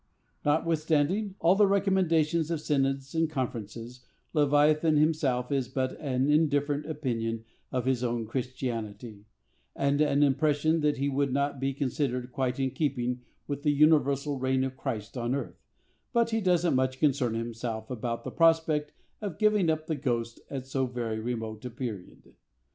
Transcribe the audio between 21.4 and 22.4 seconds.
a period.